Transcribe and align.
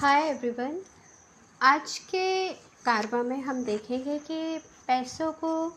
Hi 0.00 0.22
everyone 0.22 0.80
आज 1.60 1.98
के 1.98 2.52
कारवा 2.84 3.22
में 3.22 3.42
हम 3.42 3.62
देखेंगे 3.64 4.18
कि 4.18 4.58
पैसों 4.86 5.32
को 5.32 5.70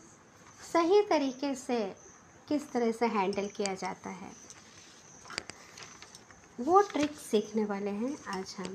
सही 0.72 1.00
तरीके 1.02 1.54
से 1.54 1.78
किस 2.48 2.72
तरह 2.72 2.90
से 2.92 3.06
हैंडल 3.06 3.46
किया 3.46 3.74
जाता 3.74 4.10
है। 4.10 4.30
वो 6.60 6.80
ट्रिक 6.82 7.10
सीखने 7.10 7.64
वाले 7.64 7.90
हैं 7.90 8.16
आज 8.28 8.54
हम। 8.58 8.72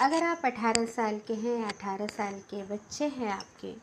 अगर 0.00 0.22
आप 0.22 0.42
18 0.44 0.86
साल 0.86 1.18
के 1.18 1.34
हैं 1.34 1.58
या 1.60 1.68
18 1.68 2.10
साल 2.10 2.40
के 2.50 2.62
बच्चे 2.62 3.08
हैं 3.08 3.30
आपके 3.32 3.74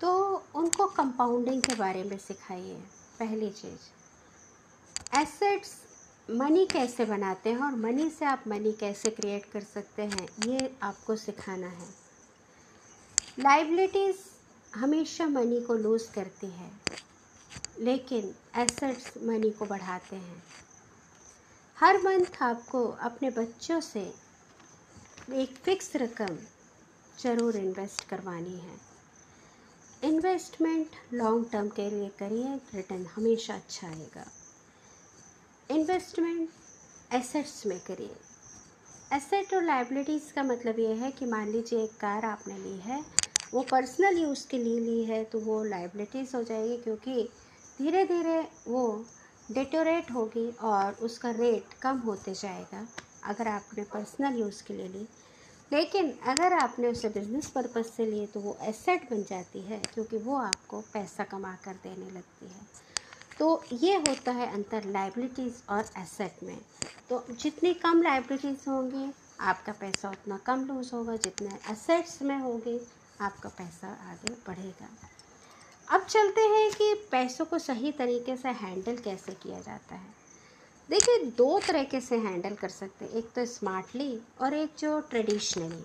तो 0.00 0.12
उनको 0.54 0.86
कंपाउंडिंग 0.86 1.62
के 1.62 1.74
बारे 1.74 2.04
में 2.04 2.18
सिखाइए। 2.18 2.76
पहली 3.18 3.50
चीज़ 3.50 5.16
एसेट्स 5.16 5.74
मनी 6.28 6.64
कैसे 6.66 7.04
बनाते 7.04 7.50
हैं 7.50 7.58
और 7.58 7.74
मनी 7.76 8.08
से 8.10 8.24
आप 8.24 8.44
मनी 8.48 8.72
कैसे 8.72 9.10
क्रिएट 9.10 9.44
कर 9.52 9.60
सकते 9.62 10.02
हैं, 10.02 10.26
ये 10.46 10.70
आपको 10.82 11.16
सिखाना 11.16 11.66
है। 11.68 11.88
लाइबिलिटीज़ 13.38 14.16
हमेशा 14.74 15.26
मनी 15.26 15.60
को 15.60 15.74
लूज़ 15.74 16.10
करती 16.14 16.46
है, 16.48 16.70
लेकिन 17.80 18.34
एसेट्स 18.56 19.12
मनी 19.22 19.50
को 19.50 19.66
बढ़ाते 19.66 20.16
हैं। 20.16 20.42
हर 21.76 21.98
मंथ 21.98 22.42
आपको 22.42 22.84
अपने 23.02 23.30
बच्चों 23.30 23.80
से 23.80 24.00
एक 25.32 25.56
फ़िक्स 25.64 25.96
रकम 25.96 26.36
ज़रूर 27.22 27.56
इन्वेस्ट 27.56 28.08
करवानी 28.08 28.58
है। 28.58 28.76
इन्वेस्टमेंट 30.04 30.96
लॉन्ग 31.14 31.50
टर्म 31.52 31.68
के 31.68 31.90
लिए 31.90 32.08
करिए 32.18 32.54
रिटर्न 32.74 33.06
हमेशा 33.06 33.54
अच्छा 33.54 33.86
आएगा। 33.88 34.24
इन्वेस्टमेंट 35.72 37.14
एसेट्स 37.14 37.64
में 37.66 37.78
करिए। 37.80 38.16
एसेट 39.16 39.52
और 39.54 39.62
लाइबिलिटीज़ 39.62 40.32
का 40.34 40.42
मतलब 40.42 40.78
ये 40.78 40.92
है 40.94 41.10
कि 41.10 41.26
मान 41.26 41.48
लीजिए 41.48 41.82
एक 41.84 41.96
कार 42.00 42.24
आपने 42.24 42.56
ली 42.58 42.76
है, 42.80 43.00
वो 43.54 43.62
पर्सनल 43.70 44.18
यूज़ 44.18 44.46
के 44.48 44.58
लिए 44.58 44.80
ली 44.80 45.04
है 45.04 45.22
तो 45.24 45.40
वो 45.40 45.62
लाइबिलिटीज़ 45.64 46.36
हो 46.36 46.42
जाएगी 46.42 46.76
क्योंकि 46.76 47.28
धीरे 47.78 48.04
धीरे 48.04 48.38
वो 48.68 48.84
डिटोरेट 49.52 50.10
होगी 50.10 50.48
और 50.62 50.92
उसका 51.02 51.30
रेट 51.30 51.72
कम 51.82 51.98
होते 51.98 52.34
जाएगा 52.34 52.86
अगर 53.24 53.48
आपने 53.48 53.84
पर्सनल 53.84 54.38
यूज़ 54.40 54.62
के 54.64 54.74
लिए 54.74 54.88
ली। 54.88 55.06
लेकिन 55.72 56.12
अगर 56.28 56.52
आपने 56.52 56.88
उसे 56.88 57.08
बिज़नेस 57.08 57.50
पर्पज़ 57.50 57.86
से 57.86 58.06
लिए 58.06 58.26
तो 58.26 58.40
वो 58.40 58.56
एसेट 58.62 59.10
बन 59.10 59.22
जाती 59.24 59.60
है 59.62 59.80
क्योंकि 59.94 60.16
वो 60.18 60.36
आपको 60.36 60.80
पैसा 60.92 61.24
कमा 61.24 61.56
कर 61.64 61.74
देने 61.84 62.10
लगती 62.10 62.46
है। 62.46 62.90
तो 63.38 63.64
ये 63.72 63.96
होता 63.96 64.32
है 64.32 64.52
अंतर 64.52 64.84
लाइबिलिटीज़ 64.84 65.62
और 65.68 65.84
एसेट 65.98 66.42
में। 66.42 66.58
तो 67.10 67.24
जितनी 67.30 67.74
कम 67.74 68.02
लाइबिलिटीज़ 68.02 68.70
होंगी, 68.70 69.12
आपका 69.40 69.72
पैसा 69.72 70.10
उतना 70.10 70.38
कम 70.38 70.64
लूज़ 70.64 70.94
होगा। 70.94 71.16
जितने 71.16 71.58
एसेट्स 71.70 72.22
में 72.22 72.38
होगी, 72.38 72.88
आपका 73.20 73.48
पैसा 73.48 73.88
आगे 73.88 74.32
बढ़ेगा। 74.32 74.88
अब 75.90 76.04
चलते 76.04 76.40
हैं 76.40 76.72
कि 76.72 76.94
पैसों 76.94 77.44
को 77.44 77.58
सही 77.58 77.92
तरीके 77.92 78.36
से 78.36 78.48
हैंडल 78.48 78.96
कैसे 78.96 79.32
किया 79.32 79.60
जाता 79.60 79.94
है। 79.94 80.14
देखिए, 80.90 81.24
दो 81.24 81.58
तरीके 81.58 82.00
से 82.00 82.16
हैंडल 82.16 82.54
कर 82.54 82.68
सकते 82.68 83.04
हैं। 83.04 83.12
एक 83.12 83.32
तो 83.32 83.46
स्मार्टली 83.46 84.20
और 84.40 84.54
एक 84.54 84.72
जो 84.78 85.00
ट्रेडिशनली 85.00 85.84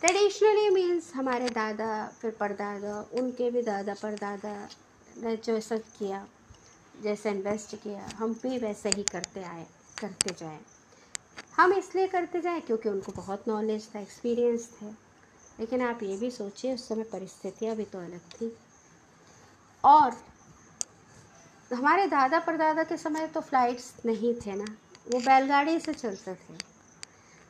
ट्रेडिशनली 0.00 0.70
मीन्स 0.70 1.14
हमारे 1.14 1.48
दादा, 1.48 2.12
फिर 2.20 2.30
परदादा, 2.30 3.06
उनके 3.12 3.50
भी 3.50 3.62
दादा 3.62 3.94
परदादा 3.94 4.68
ने 5.16 5.36
जैसा 5.36 5.76
किया, 5.76 6.26
जैसे 7.02 7.30
इन्वेस्ट 7.30 7.76
किया, 7.76 8.06
हम 8.06 8.34
भी 8.34 8.58
वैसे 8.58 8.90
ही 8.90 9.02
करते 9.02 9.42
आए, 9.42 9.66
करते 10.00 10.34
जाए। 10.38 10.60
हम 11.56 11.72
इसलिए 11.72 12.06
करते 12.06 12.40
जाए 12.40 12.60
क्योंकि 12.60 12.88
उनको 12.88 13.12
बहुत 13.12 13.44
नॉलेज 13.48 13.94
था 13.94 14.00
एक्सपीरियंस 14.00 14.70
थे। 14.82 14.86
लेकिन 15.60 15.82
आप 15.82 16.02
ये 16.02 16.16
भी 16.16 16.30
सोचिए, 16.30 16.74
उस 16.74 16.88
समय 16.88 17.02
परिस्थितियाँ 17.02 17.76
भी 17.76 17.84
तो 17.84 17.98
अलग 17.98 18.20
थी। 18.20 18.56
और 19.84 20.16
हमारे 21.74 22.06
दादा 22.06 22.38
परदादा 22.38 22.84
के 22.84 22.96
समय 22.96 23.26
तो 23.26 23.40
फ्लाइट्स 23.40 23.92
नहीं 24.06 24.34
थे 24.34 24.54
ना, 24.54 24.76
वो 25.12 25.20
बैलगाड़ी 25.20 25.80
से 25.80 25.94
चलते 25.94 26.34
थे। 26.34 26.54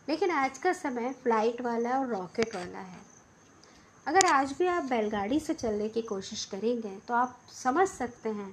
लेकिन 0.09 0.31
आज 0.31 0.59
का 0.59 0.73
समय 0.73 1.13
फ़्लाइट 1.13 1.61
वाला 1.61 2.01
और 2.01 2.07
रॉकेट 2.07 2.55
वाला 2.55 2.79
है। 2.79 3.10
अगर 4.07 4.27
आज 4.27 4.53
भी 4.59 4.67
आप 4.67 4.85
बैलगाड़ी 4.85 5.39
से 5.41 5.55
चलने 5.55 5.89
की 5.89 6.03
कोशिश 6.03 6.45
करेंगे 6.45 6.97
तो 7.09 7.15
आप 7.15 7.41
समझ 7.55 7.87
सकते 7.89 8.29
हैं 8.29 8.51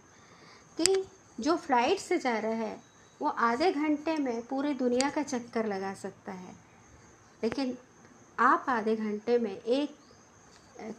कि 0.78 1.04
जो 1.40 1.56
फ़्लाइट 1.56 2.00
से 2.00 2.18
जा 2.18 2.38
रहा 2.40 2.52
है, 2.52 2.80
वो 3.22 3.30
आधे 3.30 3.72
घंटे 3.72 4.16
में 4.18 4.42
पूरी 4.42 4.74
दुनिया 4.74 5.10
का 5.10 5.24
चक्कर 5.24 5.66
लगा 5.66 5.94
सकता 5.94 6.32
है। 6.32 6.54
लेकिन 7.44 7.78
आप 8.40 8.66
आधे 8.70 8.96
घंटे 8.96 9.38
में 9.38 9.52
एक 9.52 9.96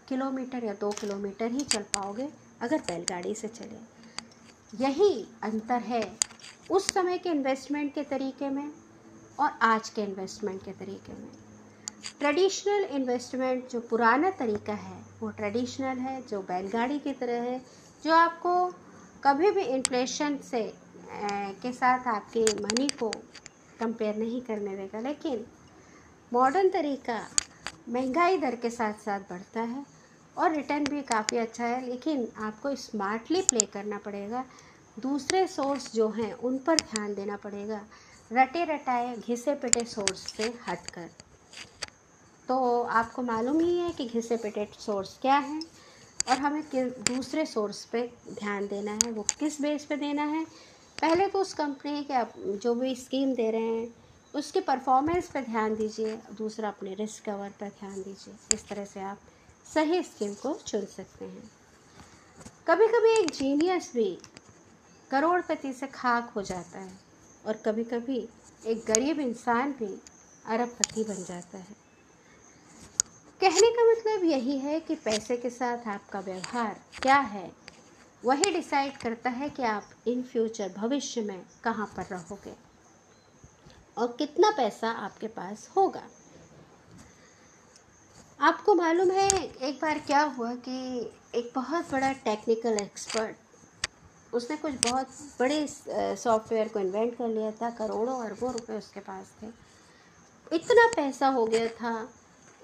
किलोमीटर 0.09 0.65
या 0.65 0.73
दो 0.75 0.91
किलोमीटर 0.91 1.51
ही 1.53 1.61
चल 1.63 1.83
पाओगे 1.95 2.29
अगर 2.63 2.79
बैलगाड़ी 2.79 3.35
से 3.35 3.49
चले। 3.49 3.79
यही 4.77 5.27
अंतर 5.43 5.81
है 5.83 6.03
उस 6.71 6.93
समय 6.95 7.19
के 7.19 7.29
इन्वेस्टमेंट 7.29 7.95
के 7.95 8.03
तरीके 8.05 8.49
में 8.49 8.71
और 9.41 9.51
आज 9.63 9.89
के 9.89 10.03
इन्वेस्टमेंट 10.03 10.65
के 10.65 10.73
तरीके 10.75 11.13
में। 11.13 11.29
ट्रेडिशनल 12.19 12.85
इन्वेस्टमेंट 12.97 13.69
जो 13.71 13.81
पुराना 13.81 14.31
तरीका 14.31 14.73
है, 14.73 14.99
वो 15.21 15.31
ट्रेडिशनल 15.31 15.99
है, 15.99 16.21
जो 16.23 16.41
बैलगाड़ी 16.43 16.99
की 16.99 17.13
तरह 17.13 17.43
है, 17.43 17.61
जो 18.05 18.15
आपको 18.15 18.55
कभी 19.25 19.51
भी 19.51 19.63
इन्फ्लेशन 19.63 20.37
से 20.51 20.63
के 21.63 21.73
साथ 21.73 22.07
आपके 22.07 22.45
मनी 22.63 22.89
को 22.89 23.11
कंपेयर 23.81 24.17
नहीं 24.17 24.41
करने 24.43 24.77
देगा। 24.77 25.01
लेकिन 25.01 25.45
मॉडर्न 26.33 26.69
तरीका 26.71 27.21
महँगाई 27.89 28.39
दर 28.39 28.57
के 28.57 28.71
साथ 28.71 28.95
साथ 28.95 29.21
बढ़ता 29.31 29.61
है 29.61 29.85
और 30.37 30.55
रिटर्न 30.55 30.85
भी 30.85 31.03
काफ़ी 31.03 31.39
अच्छा 31.39 31.65
है, 31.65 31.87
लेकिन 31.89 32.29
आपको 32.39 32.75
स्मार्टली 32.77 33.43
प्ले 33.43 33.61
करना 33.67 33.99
पड़ेगा। 33.99 34.45
दूसरे 35.01 35.47
सोर्स 35.47 35.93
जो 35.95 36.09
हैं, 36.11 36.33
उन 36.35 36.59
पर 36.59 36.77
ध्यान 36.77 37.15
देना 37.15 37.37
पड़ेगा। 37.37 37.81
रटे 38.33 38.65
रटाए 38.65 39.17
घिसे 39.17 39.55
पिटे 39.55 39.85
सोर्स 39.85 40.21
से 40.37 40.53
हटकर। 40.69 41.09
तो 42.49 42.83
आपको 42.83 43.23
मालूम 43.23 43.61
ही 43.61 43.77
है 43.79 43.91
कि 43.93 44.05
घिसे 44.07 44.37
पिटे 44.37 44.69
सोर्स 44.79 45.19
क्या 45.23 45.37
है 45.39 45.61
और 46.29 46.37
हमें 46.37 46.63
दूसरे 46.75 47.45
सोर्स 47.47 47.85
पे 47.85 48.03
ध्यान 48.31 48.67
देना 48.67 48.93
है, 48.93 49.11
वो 49.13 49.23
किस 49.39 49.61
बेस 49.63 49.85
पे 49.85 49.97
देना 49.97 50.23
है। 50.25 50.45
पहले 51.01 51.27
तो 51.27 51.41
उस 51.41 51.53
कंपनी 51.55 52.07
के 52.11 52.57
जो 52.57 52.75
भी 52.75 52.95
स्कीम 52.95 53.35
दे 53.35 53.51
रहे 53.51 53.63
हैं, 53.63 53.89
उसके 54.35 54.61
परफॉर्मेंस 54.61 55.29
पर 55.31 55.45
ध्यान 55.45 55.75
दीजिए, 55.75 56.17
दूसरा 56.39 56.69
अपने 56.69 56.95
रिस्क 56.95 57.25
कवर 57.25 57.51
पर 57.61 57.69
ध्यान 57.69 57.95
दीजिए। 57.95 58.35
इस 58.55 58.67
तरह 58.69 58.85
से 58.85 59.01
आप 59.01 59.19
सही 59.75 60.03
स्कीम 60.03 60.35
को 60.35 60.55
चुन 60.57 60.85
सकते 60.87 61.25
हैं। 61.25 61.51
कभी 62.67 62.87
कभी 62.87 63.11
एक 63.13 63.31
जीनियस 63.31 63.91
भी 63.95 64.19
करोड़पति 65.11 65.73
से 65.73 65.87
खाक 65.87 66.33
हो 66.37 66.43
जाता 66.43 66.79
है 66.79 66.99
और 67.47 67.57
कभी 67.57 67.85
कभी 67.85 68.19
एक 68.67 68.85
गरीब 68.87 69.21
इंसान 69.21 69.73
भी 69.73 69.93
अरबपति 70.47 71.05
बन 71.05 71.25
जाता 71.25 71.59
है। 71.59 71.88
कहने 73.41 73.71
का 73.71 73.83
मतलब 73.85 74.25
यही 74.25 74.57
है 74.59 74.79
कि 74.81 74.95
पैसे 74.95 75.37
के 75.37 75.51
साथ 75.51 75.87
आपका 75.89 76.21
व्यवहार 76.21 76.77
क्या 77.03 77.17
है, 77.17 77.51
वही 78.23 78.51
डिसाइड 78.53 78.97
करता 78.97 79.31
है 79.31 79.49
कि 79.51 79.63
आप 79.63 79.91
इन 80.09 80.23
फ्यूचर 80.23 80.73
भविष्य 80.77 81.21
में 81.21 81.45
कहाँ 81.65 81.87
पर 81.97 82.07
रहोगे 82.11 82.55
और 83.97 84.15
कितना 84.19 84.51
पैसा 84.51 84.91
आपके 84.91 85.27
पास 85.29 85.69
होगा। 85.77 86.03
आपको 88.41 88.75
मालूम 88.75 89.11
है, 89.11 89.29
एक 89.39 89.79
बार 89.83 89.99
क्या 89.99 90.23
हुआ 90.37 90.55
कि 90.59 90.79
एक 91.35 91.53
बहुत 91.55 91.91
बड़ा 91.93 92.13
टेक्निकल 92.25 92.79
एक्सपर्ट 92.79 94.35
उसने 94.35 94.57
कुछ 94.57 94.73
बहुत 94.83 95.09
बड़े 95.41 95.67
सॉफ्टवेयर 95.69 96.69
को 96.69 96.81
इन्वेंट 96.81 97.17
कर 97.19 97.29
लिया 97.29 97.51
था, 97.53 97.71
करोड़ों 97.73 98.19
अरबों 98.25 98.53
रुपए 98.53 98.79
उसके 98.79 99.01
पास 99.01 99.33
थे। 99.43 99.47
इतना 100.53 100.87
पैसा 100.97 101.29
हो 101.29 101.47
गया 101.47 101.69
था 101.75 101.95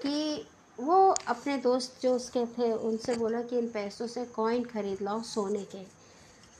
कि 0.01 0.47
वो 0.79 0.95
अपने 1.27 1.57
दोस्त 1.57 2.01
जो 2.01 2.15
उसके 2.15 2.45
थे, 2.47 2.71
उनसे 2.71 3.15
बोला 3.15 3.41
कि 3.41 3.57
इन 3.57 3.67
पैसों 3.67 4.07
से 4.07 4.25
कॉइन 4.25 4.63
ख़रीद 4.63 5.01
लाओ 5.01 5.21
सोने 5.23 5.63
के। 5.65 5.83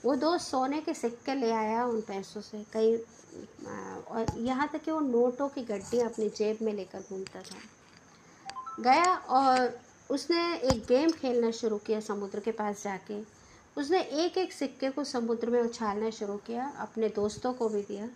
वो 0.05 0.15
दोस्त 0.15 0.47
सोने 0.47 0.81
के 0.81 0.93
सिक्के 0.93 1.35
ले 1.35 1.51
आया 1.51 1.85
उन 1.85 2.01
पैसों 2.01 2.41
से। 2.41 2.63
कई 2.73 2.95
और 4.07 4.25
यहाँ 4.39 4.67
तक 4.73 4.83
कि 4.83 4.91
वो 4.91 4.99
नोटों 4.99 5.47
की 5.49 5.61
गड्डी 5.63 5.99
अपनी 5.99 6.29
जेब 6.29 6.57
में 6.61 6.73
लेकर 6.73 7.03
घूमता 7.09 7.41
था। 7.41 8.83
गया 8.83 9.15
और 9.15 9.79
उसने 10.09 10.41
एक 10.55 10.85
गेम 10.87 11.11
खेलना 11.11 11.51
शुरू 11.51 11.77
किया 11.77 11.99
समुद्र 11.99 12.39
के 12.39 12.51
पास 12.51 12.83
जाके। 12.83 13.21
उसने 13.77 14.01
एक 14.23 14.37
एक 14.37 14.53
सिक्के 14.53 14.89
को 14.89 15.03
समुद्र 15.03 15.49
में 15.49 15.61
उछालना 15.61 16.09
शुरू 16.09 16.35
किया, 16.37 16.71
अपने 16.79 17.09
दोस्तों 17.09 17.53
को 17.53 17.69
भी 17.69 17.81
दिया 17.81 18.09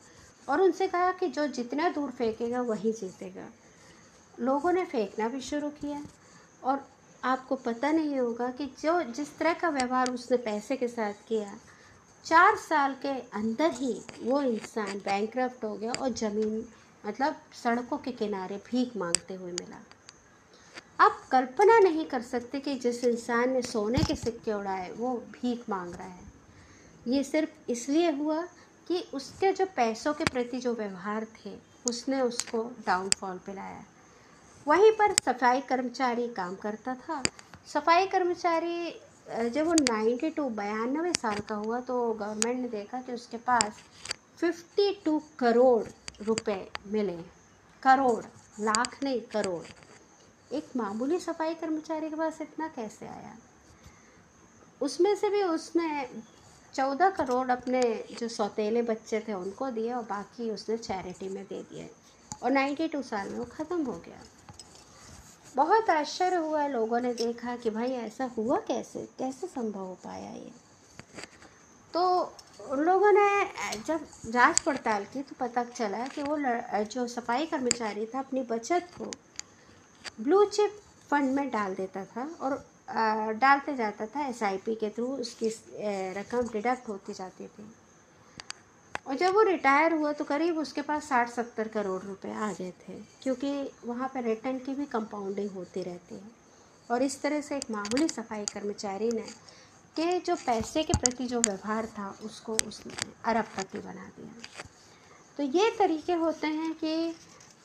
और 0.49 0.61
उनसे 0.61 0.87
कहा 0.87 1.11
कि 1.11 1.27
जो 1.27 1.47
जितना 1.47 1.89
दूर 1.89 2.11
फेंकेगा, 2.11 2.61
वही 2.61 2.91
जीतेगा। 2.91 3.47
लोगों 4.41 4.71
ने 4.71 4.85
फेंकना 4.85 5.27
भी 5.27 5.41
शुरू 5.41 5.69
किया 5.69 6.03
और 6.63 6.87
आपको 7.23 7.55
पता 7.55 7.91
नहीं 7.91 8.19
होगा 8.19 8.51
कि 8.51 8.65
जो, 8.65 9.03
जिस 9.03 9.37
तरह 9.37 9.53
का 9.53 9.69
व्यवहार 9.69 10.11
उसने 10.11 10.37
पैसे 10.37 10.77
के 10.77 10.87
साथ 10.87 11.13
किया, 11.27 11.57
चार 12.25 12.55
साल 12.55 12.95
के 13.01 13.09
अंदर 13.09 13.71
ही 13.71 14.01
वो 14.23 14.41
इंसान 14.41 14.97
बैंक 14.97 15.63
हो 15.63 15.75
गया 15.75 15.91
और 15.91 16.09
ज़मीन 16.09 16.65
मतलब 17.05 17.35
सड़कों 17.63 17.97
के 17.97 18.11
किनारे 18.11 18.57
भीख 18.57 18.97
मांगते 18.97 19.33
हुए 19.33 19.51
मिला। 19.51 19.83
आप 20.99 21.21
कल्पना 21.31 21.79
नहीं 21.79 22.05
कर 22.05 22.21
सकते 22.21 22.59
कि 22.59 22.75
जिस 22.75 23.03
इंसान 23.03 23.49
ने 23.49 23.61
सोने 23.61 23.99
के 23.99 24.15
सिक्के 24.15 24.53
उड़ाए, 24.53 24.91
वो 24.91 25.13
भीख 25.17 25.69
मांग 25.69 25.95
रहा 25.95 26.07
है। 26.07 26.31
ये 27.07 27.23
सिर्फ़ 27.23 27.71
इसलिए 27.71 28.11
हुआ 28.11 28.41
कि 28.87 29.09
उसके 29.13 29.53
जो 29.53 29.65
पैसों 29.65 30.13
के 30.13 30.23
प्रति 30.23 30.57
जो 30.57 30.73
व्यवहार 30.73 31.25
थे, 31.25 31.57
उसने 31.89 32.21
उसको 32.21 32.71
डाउनफॉल 32.85 33.37
पे 33.37 33.53
लाया 33.53 33.83
वहीं 34.67 34.91
पर 34.91 35.13
सफ़ाई 35.15 35.61
कर्मचारी 35.69 36.27
काम 36.33 36.55
करता 36.55 36.93
था। 36.97 37.21
सफ़ाई 37.67 38.07
कर्मचारी 38.07 39.49
जब 39.49 39.65
वो 39.65 39.73
नाइन्टी 39.73 40.29
टू 40.29 40.47
बयानवे 40.51 41.13
साल 41.13 41.39
का 41.49 41.55
हुआ 41.55 41.79
तो 41.81 41.95
गवर्नमेंट 42.13 42.59
ने 42.61 42.67
देखा 42.69 43.01
कि 43.01 43.13
उसके 43.13 43.37
पास 43.39 43.79
फिफ्टी 44.39 44.91
टू 45.05 45.21
करोड़ 45.39 46.23
रुपए 46.23 46.65
मिले। 46.87 47.17
करोड़, 47.83 48.23
लाख 48.59 48.97
नहीं, 49.03 49.21
करोड़। 49.33 50.55
एक 50.55 50.69
मामूली 50.77 51.19
सफ़ाई 51.19 51.53
कर्मचारी 51.55 52.09
के 52.09 52.15
पास 52.15 52.41
इतना 52.41 52.67
कैसे 52.67 53.05
आया? 53.07 53.35
उसमें 54.81 55.15
से 55.15 55.29
भी 55.29 55.41
उसने 55.43 56.05
चौदह 56.73 57.09
करोड़ 57.11 57.49
अपने 57.51 57.81
जो 58.19 58.27
सौतेले 58.29 58.81
बच्चे 58.83 59.19
थे 59.27 59.33
उनको 59.33 59.69
दिए 59.71 59.91
और 59.93 60.03
बाकी 60.03 60.49
उसने 60.51 60.77
चैरिटी 60.77 61.29
में 61.29 61.43
दे 61.43 61.61
दिए। 61.63 61.89
और 62.43 62.51
नाइन्टी 62.51 62.87
टू 62.87 63.01
साल 63.03 63.29
में 63.29 63.37
वो 63.39 63.45
ख़त्म 63.45 63.83
हो 63.83 63.93
गया। 64.05 64.21
बहुत 65.59 65.89
आश्चर्य 65.89 66.35
हुआ, 66.35 66.65
लोगों 66.67 66.99
ने 67.01 67.13
देखा 67.13 67.55
कि 67.63 67.69
भाई 67.69 67.91
ऐसा 67.93 68.25
हुआ 68.37 68.57
कैसे? 68.67 68.99
कैसे 69.19 69.47
संभव 69.47 69.79
हो 69.79 69.97
पाया 70.03 70.31
ये? 70.31 70.51
तो 71.93 72.03
उन 72.69 72.79
लोगों 72.79 73.11
ने, 73.11 73.27
जब 73.87 74.05
जाँच 74.31 74.59
पड़ताल 74.59 75.05
की 75.13 75.21
तो 75.21 75.35
पता 75.39 75.63
चला 75.63 76.05
कि 76.07 76.23
वो 76.23 76.37
जो 76.93 77.07
सफ़ाई 77.07 77.45
कर्मचारी 77.45 78.05
था 78.05 78.19
अपनी 78.19 78.43
बचत 78.51 78.87
को 78.97 79.11
ब्लू 80.21 80.43
चिप 80.45 80.79
फंड 81.09 81.35
में 81.35 81.49
डाल 81.49 81.75
देता 81.75 82.05
था 82.05 82.27
और 82.41 83.35
डालते 83.41 83.75
जाता 83.75 84.05
था 84.05 84.25
एसआईपी 84.27 84.75
के 84.75 84.89
थ्रू 84.89 85.07
उसकी 85.17 85.49
रकम 86.19 86.47
डिडक्ट 86.53 86.87
होती 86.89 87.13
जाती 87.13 87.47
थी। 87.47 87.71
और 89.09 89.15
जब 89.15 89.33
वो 89.33 89.41
रिटायर 89.41 89.93
हुआ 89.93 90.11
तो 90.13 90.23
करीब 90.23 90.57
उसके 90.57 90.81
पास 90.81 91.07
साठ 91.09 91.29
सत्तर 91.29 91.67
करोड़ 91.67 92.01
रुपए 92.01 92.31
आ 92.31 92.51
गए 92.53 92.71
थे, 92.79 92.93
क्योंकि 93.23 93.69
वहाँ 93.85 94.07
पर 94.07 94.23
रिटर्न 94.23 94.57
की 94.59 94.73
भी 94.73 94.85
कंपाउंडिंग 94.87 95.49
होती 95.51 95.83
रहती 95.83 96.15
है। 96.15 96.37
और 96.89 97.03
इस 97.03 97.21
तरह 97.21 97.41
से 97.41 97.55
एक 97.57 97.71
मामूली 97.71 98.07
सफ़ाई 98.07 98.45
कर्मचारी 98.45 99.09
ने 99.11 99.25
के 99.95 100.19
जो 100.19 100.35
पैसे 100.35 100.83
के 100.83 100.93
प्रति 100.93 101.25
जो 101.25 101.39
व्यवहार 101.39 101.85
था, 101.87 102.09
उसको 102.23 102.57
उसने 102.67 102.93
अरबपति 103.25 103.79
बना 103.79 104.05
दिया। 104.17 104.31
तो 105.37 105.43
ये 105.43 105.69
तरीके 105.79 106.13
होते 106.13 106.47
हैं 106.47 106.73
कि 106.73 107.13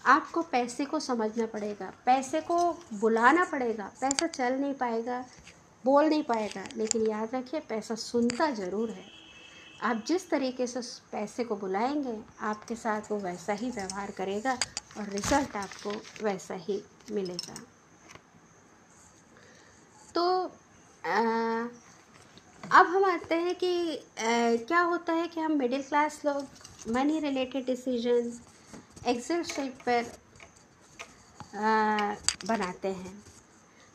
आपको 0.07 0.43
पैसे 0.43 0.85
को 0.85 1.01
समझना 1.01 1.47
पड़ेगा, 1.47 1.93
पैसे 2.07 2.41
को 2.41 2.57
बुलाना 2.95 3.45
पड़ेगा, 3.45 3.91
पैसा 4.01 4.27
चल 4.27 4.59
नहीं 4.61 4.75
पाएगा, 4.75 5.25
बोल 5.85 6.05
नहीं 6.05 6.23
पाएगा, 6.23 6.65
लेकिन 6.77 7.07
याद 7.07 7.35
रखिए, 7.35 7.61
पैसा 7.61 7.95
सुनता 7.95 8.51
ज़रूर 8.51 8.91
है। 8.91 9.13
आप 9.85 10.03
जिस 10.07 10.29
तरीके 10.31 10.67
से 10.67 10.79
उस 10.79 10.99
पैसे 11.13 11.45
को 11.45 11.57
बुलाएँगे 11.57 12.17
आपके 12.41 12.75
साथ 12.75 13.11
वो 13.11 13.19
वैसा 13.19 13.53
ही 13.53 13.71
व्यवहार 13.71 14.11
करेगा 14.11 14.53
और 14.99 15.09
रिज़ल्ट 15.09 15.57
आपको 15.57 15.91
वैसा 16.25 16.55
ही 16.55 16.83
मिलेगा। 17.11 17.55
तो 20.15 20.25
आ, 21.05 21.69
अब 22.73 22.87
हम 22.87 23.05
आते 23.05 23.35
हैं 23.35 23.55
कि 23.55 23.97
आ, 23.97 24.57
क्या 24.69 24.81
होता 24.81 25.13
है 25.13 25.29
कि 25.29 25.41
हम 25.41 25.53
मिडिल 25.53 25.83
क्लास 25.83 26.21
लोग 26.25 26.93
money 26.95 27.21
related 27.21 27.67
decision 27.67 28.33
excel 29.07 29.43
sheet 29.43 29.83
पर 29.89 30.05
आ, 31.59 32.15
बनाते 32.47 32.89
हैं। 32.89 33.34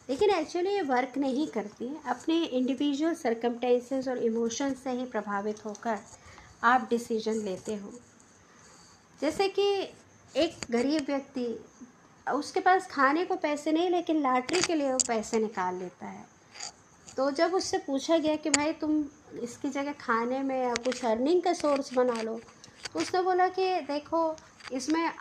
लेकिन 0.09 0.29
एक्चुअली 0.29 0.69
ये 0.69 0.81
वर्क 0.81 1.17
नहीं 1.17 1.47
करती। 1.47 1.89
अपने 2.05 2.43
इंडिविजुअल 2.43 3.13
सरकमटेंसेस 3.15 4.07
और 4.07 4.17
इमोशन 4.17 4.73
से 4.73 4.91
ही 4.91 5.05
प्रभावित 5.05 5.65
होकर 5.65 5.97
आप 6.63 6.87
डिसीज़न 6.89 7.41
लेते 7.41 7.75
हो। 7.75 7.91
जैसे 9.19 9.47
कि 9.49 9.67
एक 10.35 10.55
गरीब 10.71 11.05
व्यक्ति, 11.07 11.45
उसके 12.27 12.59
पास 12.59 12.87
खाने 12.87 13.25
को 13.25 13.35
पैसे 13.35 13.71
नहीं, 13.71 13.89
लेकिन 13.89 14.21
लॉटरी 14.23 14.61
के 14.61 14.75
लिए 14.75 14.91
वो 14.91 14.97
पैसे 15.07 15.39
निकाल 15.39 15.75
लेता 15.75 16.05
है। 16.05 16.25
तो 17.17 17.29
जब 17.31 17.53
उससे 17.53 17.77
पूछा 17.77 18.17
गया 18.17 18.35
कि 18.35 18.49
भाई 18.49 18.73
तुम 18.73 19.03
इसकी 19.43 19.69
जगह 19.69 19.91
खाने 19.91 20.41
में 20.43 20.61
या 20.63 20.73
कुछ 20.75 21.03
अर्निंग 21.05 21.41
का 21.43 21.53
सोर्स 21.53 21.93
बना 21.93 22.21
लो 22.21 22.39
तो 22.93 22.99
उसने 22.99 23.21
बोला 23.21 23.47
कि 23.47 23.63
देखो, 23.81 24.35
इसमें 24.73 25.11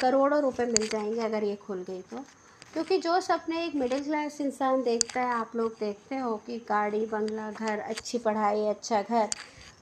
करोड़ों 0.00 0.40
रुपए 0.42 0.64
मिल 0.66 0.88
जाएँगे 0.88 1.20
अगर 1.20 1.44
ये 1.44 1.56
खुल 1.56 1.84
गई 1.88 2.00
तो। 2.02 2.24
क्योंकि 2.72 2.98
जो 2.98 3.20
सपने 3.20 3.64
एक 3.64 3.74
मिडिल 3.74 4.02
क्लास 4.04 4.40
इंसान 4.40 4.82
देखता 4.82 5.20
है, 5.20 5.32
आप 5.34 5.52
लोग 5.56 5.72
देखते 5.80 6.16
हो 6.16 6.36
कि 6.46 6.58
गाड़ी, 6.68 7.04
बंगला, 7.06 7.50
घर, 7.50 7.78
अच्छी 7.78 8.18
पढ़ाई 8.18 8.66
अच्छा 8.68 9.02
घर, 9.02 9.28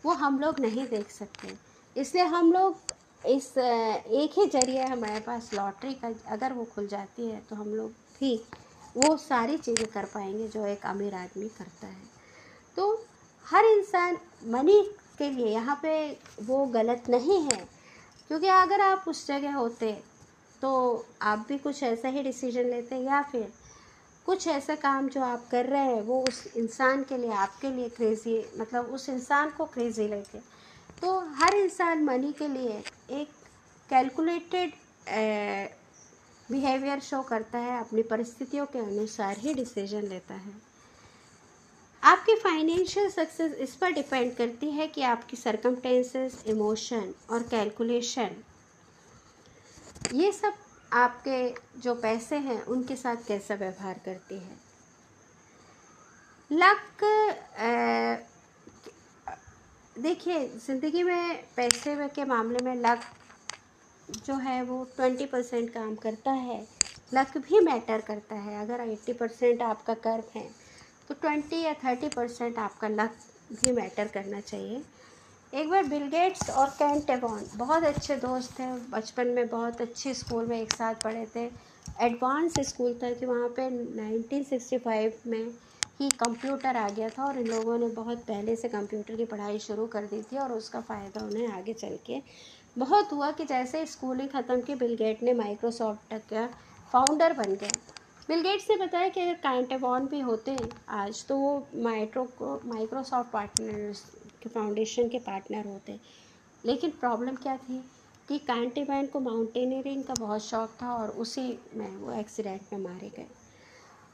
वो 0.05 0.13
हम 0.15 0.39
लोग 0.41 0.61
नहीं 0.61 0.87
देख 0.89 1.11
सकते। 1.11 1.49
इसलिए 1.97 2.25
हम 2.25 2.53
लोग 2.53 2.95
इस 3.25 3.47
एक 3.59 4.39
ही 4.39 4.47
ज़रिए 4.47 4.83
हमारे 4.85 5.21
पास 5.21 5.51
लॉटरी 5.55 5.93
का। 5.95 6.13
अगर 6.33 6.53
वो 6.53 6.65
खुल 6.75 6.87
जाती 6.87 7.29
है 7.31 7.41
तो 7.51 7.57
हम 7.57 7.75
लोग 7.75 7.91
भी 8.21 8.35
वो 8.97 9.17
सारी 9.17 9.57
चीज़ें 9.59 9.87
कर 9.87 10.05
पाएँगे 10.05 10.49
जो 10.49 10.67
एक 10.67 10.87
अमीर 10.87 11.15
आदमी 11.15 11.49
करता 11.49 11.87
है। 11.87 12.03
तो 12.77 12.93
हर 13.47 13.65
इंसान 13.67 14.17
मनी 14.47 14.81
के 15.19 15.31
लिए 15.31 15.47
यहाँ 15.47 15.79
पे 15.83 15.97
वो 16.43 16.65
गलत 16.75 17.09
नहीं 17.11 17.41
है। 17.43 17.65
क्योंकि 18.31 18.47
अगर 18.49 18.81
आप 18.81 19.05
उस 19.09 19.27
जगह 19.27 19.55
होते 19.55 19.91
तो 20.63 20.73
आप 21.23 21.45
भी 21.49 21.59
कुछ 21.59 21.83
ऐसा 21.83 22.09
ही 22.09 22.23
डिसीज़न 22.23 22.69
लेते 22.71 22.95
हैं 22.95 23.03
या 23.03 23.23
फिर 23.33 23.53
कुछ 24.27 24.47
ऐसा 24.49 24.75
काम 24.75 25.09
जो 25.09 25.21
आप 25.23 25.49
कर 25.51 25.67
रहे 25.67 25.85
हैं, 25.85 26.01
वो 26.03 26.21
उस 26.23 26.47
इंसान 26.57 27.03
के 27.05 27.17
लिए, 27.17 27.31
आपके 27.33 27.71
लिए 27.71 27.89
क्रेज़ी 27.89 28.39
मतलब 28.59 28.93
उस 28.95 29.09
इंसान 29.09 29.51
को 29.51 29.65
क्रेज़ी 29.67 30.07
लगे। 30.09 30.41
तो 31.03 31.19
हर 31.37 31.55
इंसान 31.55 32.05
मनी 32.05 32.33
के 32.33 32.49
लिए 32.49 32.83
एक 33.13 33.33
कैलकुलेटेड 33.91 34.73
बिहेवियर 36.49 37.01
शो 37.01 37.23
करता 37.23 37.59
है, 37.59 37.79
अपनी 37.81 38.03
परिस्थितियों 38.03 38.67
के 38.67 38.79
अनुसार 38.79 39.39
ही 39.39 39.55
डिसीज़न 39.55 40.03
लेता 40.05 40.35
है। 40.35 40.55
आपकी 42.03 42.35
फाइनेंशियल 42.37 43.09
सक्सेस 43.11 43.53
इस 43.61 43.75
पर 43.77 43.93
डिपेंड 43.93 44.35
करती 44.37 44.71
है 44.71 44.87
कि 44.87 45.03
आपकी 45.05 45.37
सरकमटेंसेस 45.37 46.43
इमोशन 46.47 47.13
और 47.31 47.43
कैलकुलेशन 47.43 48.37
ये 50.17 50.31
सब 50.33 50.55
आपके 50.93 51.81
जो 51.81 51.95
पैसे 51.95 52.37
हैं, 52.39 52.63
उनके 52.65 52.97
साथ 52.97 53.27
कैसा 53.29 53.55
व्यवहार 53.55 54.01
करती 54.05 54.39
है? 54.39 54.57
लक 56.51 57.05
देखिए, 59.97 60.47
ज़िंदगी 60.59 61.03
में 61.03 61.43
पैसे 61.57 62.09
के 62.09 62.25
मामले 62.25 62.65
में 62.65 62.75
लक 62.77 63.01
जो 64.19 64.35
है, 64.37 64.63
वो 64.63 64.85
ट्वेंटी 64.97 65.27
परसेंट 65.27 65.73
काम 65.75 65.95
करता 65.97 66.31
है। 66.33 66.61
लक 67.15 67.37
भी 67.39 67.61
मैटर 67.61 68.01
करता 68.01 68.37
है। 68.37 68.61
अगर 68.61 68.81
एट्टी 68.83 69.13
परसेंट 69.13 69.63
आपका 69.63 69.95
कर्व 70.07 70.25
है 70.35 70.49
तो 71.09 71.15
ट्वेंटी 71.15 71.61
या 71.63 71.73
थर्टी 71.85 72.09
परसेंट 72.09 72.59
आपका 72.59 72.89
लक 72.89 73.17
भी 73.53 73.73
मैटर 73.73 74.09
करना 74.09 74.41
चाहिए। 74.41 74.83
एक 75.57 75.69
बार 75.71 75.85
बिल 75.85 76.03
गेट्स 76.09 76.51
और 76.51 76.71
कैन 76.79 77.01
बहुत 77.57 77.85
अच्छे 77.85 78.15
दोस्त 78.17 78.51
थे, 78.59 78.65
बचपन 78.91 79.27
में 79.27 79.47
बहुत 79.49 79.81
अच्छे 79.81 80.13
स्कूल 80.15 80.47
में 80.47 80.61
एक 80.61 80.73
साथ 80.73 80.95
पढ़े 80.95 81.25
थे। 81.37 81.45
एडवांस 82.07 82.59
स्कूल 82.69 82.99
था 83.03 83.11
कि 83.11 83.27
वहाँ 83.27 83.49
पे 83.57 83.69
1965 83.69 85.27
में 85.27 85.47
ही 86.01 86.09
कंप्यूटर 86.21 86.77
आ 86.77 86.89
गया 86.89 87.09
था 87.09 87.25
और 87.25 87.39
इन 87.39 87.47
लोगों 87.47 87.79
ने 87.79 87.89
बहुत 87.95 88.19
पहले 88.19 88.57
से 88.57 88.69
कंप्यूटर 88.69 89.17
की 89.17 89.25
पढ़ाई 89.25 89.59
शुरू 89.59 89.87
कर 89.87 90.07
दी 90.07 90.21
थी 90.23 90.39
और 90.39 90.53
उसका 90.53 90.81
फ़ायदा 90.81 91.25
उन्हें 91.25 91.49
आगे 91.49 91.73
चल 91.75 91.97
के 92.07 92.21
बहुत 92.77 93.13
हुआ 93.13 93.31
कि 93.31 93.45
जैसे 93.45 93.85
स्कूलिंग 93.87 94.29
ख़त्म 94.29 94.61
की 94.61 94.75
बिल 94.75 94.95
गेट 94.95 95.23
ने 95.23 95.35
माइक्रोसॉफ्ट 95.35 96.15
का 96.33 96.47
फाउंडर 96.93 97.33
बन 97.33 97.55
गया। 97.55 97.71
बिल 98.29 98.43
गेट्स 98.43 98.71
ने 98.71 98.77
बताया 98.77 99.09
कि 99.09 99.21
अगर 99.21 99.35
कांटेबॉन 99.43 100.07
भी 100.07 100.21
होते 100.21 100.57
आज 100.99 101.25
तो 101.29 101.37
वो 101.37 101.67
माइक्रो 101.83 102.61
माइक्रोसॉफ्ट 102.67 103.31
पार्टनर्स 103.33 104.05
के 104.47 104.55
फाउंडेशन 104.55 105.09
के 105.09 105.19
पार्टनर 105.19 105.67
होते। 105.67 105.99
लेकिन 106.65 106.91
प्रॉब्लम 107.01 107.35
क्या 107.37 107.57
थी 107.57 107.79
कि 108.29 108.39
कांटीमैन 108.47 109.07
को 109.07 109.21
माउंटेनियरिंग 109.21 110.05
का 110.05 110.15
बहुत 110.15 110.45
शौक 110.45 110.71
था 110.83 110.95
और 110.95 111.11
उसी 111.23 111.49
में 111.75 111.97
वो 111.97 112.13
एक्सीडेंट 112.13 112.73
में 112.73 112.81
मारे 112.81 113.09
गए। 113.17 113.27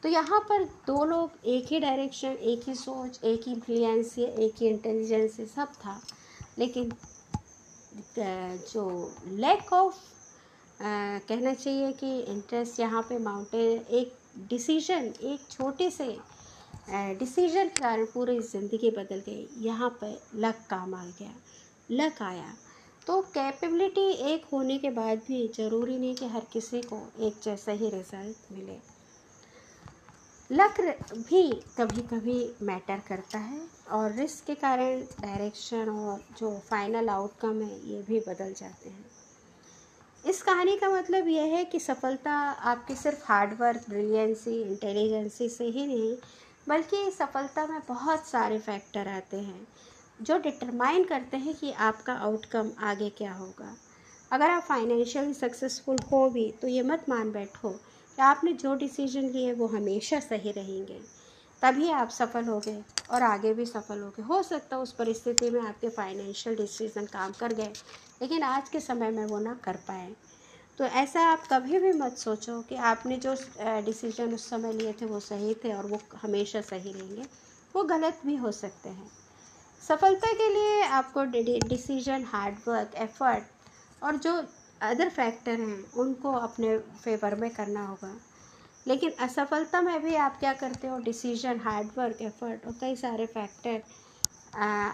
तो 0.02 0.08
यहाँ 0.08 0.40
पर 0.48 0.64
दो 0.86 1.04
लोग 1.04 1.46
एक 1.46 1.66
ही 1.72 1.78
डायरेक्शन 1.80 2.28
एक 2.28 2.68
ही 2.68 2.74
सोच, 2.74 3.20
एक 3.24 3.48
ही 3.48 3.54
ब्रिलियंस 3.54 4.18
एक 4.18 4.54
ही 4.60 4.68
इंटेलिजेंस 4.68 5.40
सब 5.54 5.72
था। 5.84 6.00
लेकिन 6.58 6.92
जो 8.18 8.84
लैक 9.26 9.72
ऑफ़ 9.72 9.96
कहना 10.82 11.54
चाहिए 11.54 11.92
कि 11.92 12.18
इंटरेस्ट 12.22 12.80
यहाँ 12.80 13.02
पे 13.08 13.18
माउंटेन 13.18 13.84
एक 13.96 14.14
डिसीज़न 14.48 15.12
एक 15.22 15.40
छोटे 15.50 15.90
से 15.90 16.16
डिसीज़न 16.92 17.68
के 17.68 17.80
कारण 17.80 18.04
पूरी 18.04 18.38
ज़िंदगी 18.40 18.90
बदल 18.90 19.22
गई 19.26 19.46
यहाँ 19.61 19.88
पर 20.00 20.20
लक 20.37 20.56
काम 20.70 20.94
आ 20.94 21.04
गया, 21.04 21.30
लक 21.90 22.20
आया। 22.22 22.52
तो 23.06 23.20
कैपेबिलिटी 23.34 24.11
एक 24.32 24.44
होने 24.52 24.76
के 24.78 24.90
बाद 24.90 25.18
भी 25.28 25.46
ज़रूरी 25.56 25.96
नहीं 25.99 26.14
कि 26.14 26.26
हर 26.26 26.42
किसी 26.52 26.80
को 26.82 26.99
एक 27.26 27.40
जैसा 27.44 27.72
ही 27.72 27.88
रिज़ल्ट 27.90 28.52
मिले। 28.52 28.76
लक 30.50 30.80
भी 31.28 31.42
कभी 31.78 32.02
कभी 32.08 32.37
मैटर 32.62 33.00
करता 33.08 33.38
है 33.38 33.61
और 33.92 34.12
रिस्क 34.12 34.44
के 34.46 34.54
कारण 34.56 35.00
डायरेक्शन 35.20 35.88
और 35.88 36.20
जो 36.38 36.50
फाइनल 36.68 37.08
आउटकम 37.08 37.62
है, 37.62 37.80
ये 37.90 38.02
भी 38.02 38.20
बदल 38.20 38.52
जाते 38.52 38.90
हैं। 38.90 39.04
इस 40.25 40.42
कहानी 40.42 40.76
का 40.76 40.88
मतलब 40.90 41.28
यह 41.28 41.54
है 41.56 41.64
कि 41.64 41.78
सफलता 41.80 42.32
आपकी 42.72 42.94
सिर्फ़ 42.96 43.25
हार्डवर्क 43.25 43.88
ब्रिलियंसी 43.88 44.61
इंटेलिजेंसी 44.62 45.49
से 45.49 45.64
ही 45.66 45.87
नहीं 45.87 46.14
बल्कि 46.66 47.11
सफलता 47.11 47.66
में 47.66 47.81
बहुत 47.88 48.26
सारे 48.26 48.59
फैक्टर 48.59 49.09
आते 49.09 49.37
हैं, 49.37 49.66
जो 50.21 50.38
डिटरमाइन 50.38 51.04
करते 51.04 51.37
हैं 51.37 51.54
कि 51.54 51.73
आपका 51.73 52.12
आउटकम 52.14 52.71
आगे 52.81 53.09
क्या 53.11 53.33
होगा। 53.33 53.75
अगर 54.31 54.50
आप 54.50 54.62
फाइनेंशियली 54.62 55.35
सक्सेसफुल 55.35 55.97
हो 56.12 56.28
भी 56.31 56.50
तो 56.52 56.69
ये 56.69 56.83
मत 56.83 57.09
मान 57.09 57.33
बैठो 57.33 57.71
कि 57.71 58.23
आपने 58.23 58.52
जो 58.52 58.75
डिसीज़न 58.75 59.28
लिए 59.28 59.52
वो 59.52 59.66
हमेशा 59.66 60.21
सही 60.21 60.52
रहेंगे। 60.52 61.00
तभी 61.62 61.90
आप 61.90 62.09
सफल 62.11 62.45
हो 62.45 62.59
गए 62.59 62.83
और 63.11 63.23
आगे 63.23 63.52
भी 63.54 63.66
सफल 63.66 64.00
हो 64.00 64.09
गए 64.11 64.23
हो 64.23 64.42
सकता 64.42 64.76
है 64.76 64.83
उस 64.83 64.92
परिस्थिति 64.92 65.50
में 65.50 65.61
आपके 65.61 65.88
फाइनेंशियल 65.88 66.57
डिसीज़न 66.57 67.07
काम 67.07 67.33
कर 67.33 67.52
गए, 67.52 67.73
लेकिन 68.23 68.42
आज 68.42 68.69
के 68.69 68.81
समय 68.81 69.11
में 69.11 69.25
वो 69.25 69.38
ना 69.38 69.54
कर 69.64 69.76
पाए। 69.88 70.11
तो 70.79 70.85
ऐसा 70.85 71.21
आप 71.31 71.47
कभी 71.50 71.79
भी 71.79 71.93
मत 71.93 72.17
सोचो 72.19 72.61
कि 72.69 72.76
आपने 72.91 73.17
जो 73.19 73.35
डिसीज़न 73.87 74.35
उस 74.35 74.49
समय 74.50 74.73
लिए 74.73 74.93
थे 75.00 75.07
वो 75.07 75.19
सही 75.21 75.55
थे 75.64 75.73
और 75.73 75.87
वो 75.87 76.00
हमेशा 76.23 76.61
सही 76.62 76.93
रहेंगे। 76.93 77.26
वो 77.75 77.83
गलत 77.85 78.21
भी 78.26 78.37
हो 78.37 78.52
सकते 78.52 78.88
हैं। 78.88 79.11
सफलता 79.83 80.33
के 80.33 80.49
लिए 80.49 80.83
आपको 80.91 81.25
डिसीज़न 81.69 82.25
हार्डवर्क 82.26 82.95
एफर्ट 83.02 83.45
और 84.02 84.17
जो 84.19 84.35
अदर 84.81 85.09
फैक्टर 85.11 85.61
हैं, 85.61 85.91
उनको 85.95 86.33
अपने 86.35 86.76
फेवर 86.79 87.35
में 87.37 87.50
करना 87.50 87.87
होगा। 87.87 88.14
लेकिन 88.87 89.11
असफलता 89.21 89.81
में 89.81 90.02
भी 90.02 90.14
आप 90.17 90.38
क्या 90.41 90.52
करते 90.55 90.87
हो? 90.88 90.99
डिसीज़न 91.00 91.61
हार्डवर्क 91.61 92.23
एफर्ट 92.23 92.67
और 92.67 92.73
कई 92.81 92.97
सारे 92.97 93.26
फैक्टर 93.29 93.83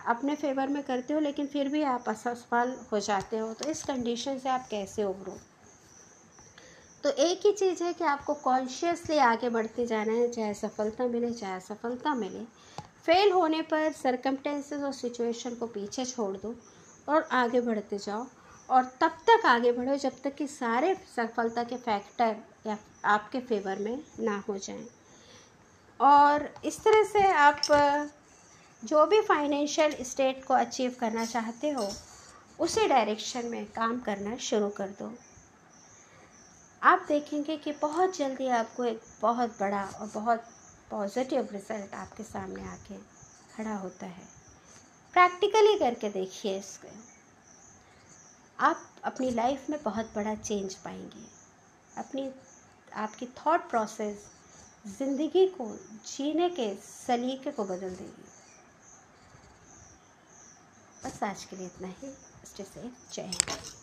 अपने 0.08 0.34
फेवर 0.36 0.68
में 0.68 0.82
करते 0.84 1.14
हो, 1.14 1.20
लेकिन 1.20 1.46
फिर 1.48 1.68
भी 1.68 1.82
आप 1.84 2.04
असफल 2.08 2.76
हो 2.92 3.00
जाते 3.00 3.38
हो। 3.38 3.52
तो 3.54 3.64
इस 3.66 3.82
कंडीशन 3.84 4.38
से 4.38 4.48
आप 4.48 4.68
कैसे 4.70 5.04
उभरो? 5.04 5.38
तो 7.04 7.10
एक 7.10 7.40
ही 7.46 7.52
चीज़ 7.52 7.84
है 7.84 7.92
कि 7.92 8.04
आपको 8.04 8.34
कॉन्शियसली 8.34 9.18
आगे 9.18 9.48
बढ़ते 9.48 9.86
जाना 9.86 10.12
है, 10.12 10.30
चाहे 10.30 10.54
सफलता 10.54 11.06
मिले, 11.06 11.32
चाहे 11.32 11.54
असफलता 11.54 12.14
मिले। 12.14 12.44
फेल 13.06 13.32
होने 13.32 13.62
पर 13.62 13.92
सरकमटेंसेस 13.92 14.82
और 14.82 14.92
सिचुएशन 14.92 15.54
को 15.54 15.66
पीछे 15.66 16.04
छोड़ 16.04 16.36
दो 16.36 16.54
और 17.08 17.28
आगे 17.32 17.60
बढ़ते 17.60 17.98
जाओ। 17.98 18.26
और 18.70 18.84
तब 19.00 19.10
तक 19.30 19.46
आगे 19.46 19.72
बढ़ो 19.72 19.96
जब 19.96 20.12
तक 20.24 20.34
कि 20.34 20.46
सारे 20.46 20.94
सफलता 21.16 21.64
के 21.64 21.76
फैक्टर 21.76 22.36
या 22.66 22.78
आपके 23.04 23.40
फेवर 23.40 23.78
में 23.78 24.04
ना 24.20 24.44
हो 24.48 24.58
जाएँ। 24.58 24.86
और 26.00 26.54
इस 26.64 26.84
तरह 26.84 27.02
से 27.04 27.22
आप, 27.32 27.62
जो 28.84 29.06
भी 29.06 29.20
फाइनेंशियल 29.20 29.96
स्टेट 30.00 30.44
को 30.44 30.54
अचीव 30.54 30.96
करना 31.00 31.24
चाहते 31.24 31.70
हो, 31.70 31.88
उसी 32.58 32.86
डायरेक्शन 32.86 33.46
में 33.46 33.66
काम 33.66 34.00
करना 34.00 34.36
शुरू 34.36 34.68
कर 34.68 34.88
दो। 34.88 35.14
आप 36.82 37.04
देखेंगे 37.08 37.56
कि 37.56 37.72
बहुत 37.72 38.16
जल्दी 38.16 38.46
आपको 38.46 38.84
एक 38.84 39.00
बहुत 39.22 39.50
बड़ा 39.60 39.84
और 39.84 40.10
बहुत 40.14 40.44
पॉजिटिव 40.90 41.48
रिज़ल्ट 41.52 41.94
आपके 41.94 42.22
सामने 42.22 42.62
आके 42.62 42.96
खड़ा 43.56 43.74
होता 43.76 44.06
है। 44.06 44.24
प्रैक्टिकली 45.12 45.78
करके 45.78 46.08
देखिए 46.08 46.58
इसको। 46.58 46.88
आप 48.58 48.86
अपनी 49.04 49.30
लाइफ 49.30 49.70
में 49.70 49.82
बहुत 49.82 50.12
बड़ा 50.14 50.34
चेंज 50.34 50.74
पाएँगे। 50.74 51.26
अपनी, 51.96 52.30
आपकी 52.94 53.26
थॉट 53.26 53.70
प्रोसेस 53.70 54.26
ज़िंदगी 54.98 55.46
को, 55.46 55.66
जीने 56.06 56.48
के 56.50 56.74
सलीके 56.74 57.50
को 57.50 57.64
बदल 57.64 57.94
देगी। 57.94 58.28
बस 61.04 61.22
आज 61.22 61.44
के 61.44 61.56
लिए 61.56 61.66
इतना 61.66 61.88
ही। 61.88 62.14
स्टे 62.46 62.64
सेफ़ 62.64 63.14
जय 63.14 63.22
हिंद। 63.22 63.77